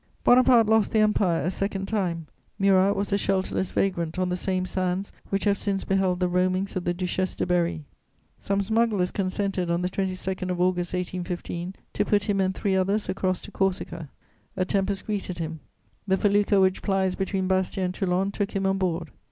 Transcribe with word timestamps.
Bonaparte 0.23 0.65
lost 0.65 0.91
the 0.93 0.97
Empire 0.97 1.43
a 1.43 1.51
second 1.51 1.85
time; 1.87 2.25
Murat 2.57 2.95
was 2.95 3.13
a 3.13 3.19
shelterless 3.19 3.69
vagrant 3.71 4.17
on 4.17 4.29
the 4.29 4.35
same 4.35 4.65
sands 4.65 5.11
which 5.29 5.43
have 5.43 5.59
since 5.59 5.83
beheld 5.83 6.19
the 6.19 6.27
roamings 6.27 6.75
of 6.75 6.85
the 6.85 6.93
Duchesse 6.95 7.35
de 7.35 7.45
Berry. 7.45 7.85
Some 8.39 8.63
smugglers 8.63 9.11
consented, 9.11 9.69
on 9.69 9.83
the 9.83 9.89
22nd 9.91 10.49
of 10.49 10.59
August 10.59 10.93
1815, 10.93 11.75
to 11.93 12.03
put 12.03 12.23
him 12.23 12.41
and 12.41 12.55
three 12.55 12.75
others 12.75 13.09
across 13.09 13.39
to 13.41 13.51
Corsica. 13.51 14.09
A 14.57 14.65
tempest 14.65 15.05
greeted 15.05 15.37
him: 15.37 15.59
the 16.07 16.17
felucca 16.17 16.59
which 16.59 16.81
plies 16.81 17.13
between 17.13 17.47
Bastia 17.47 17.85
and 17.85 17.93
Toulon 17.93 18.31
took 18.31 18.55
him 18.55 18.65
on 18.65 18.79
board. 18.79 19.11